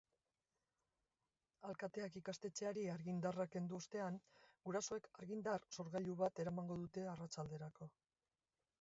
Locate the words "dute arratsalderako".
6.85-7.95